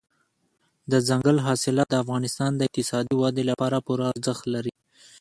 [0.91, 4.73] دځنګل حاصلات د افغانستان د اقتصادي ودې لپاره پوره ارزښت لري.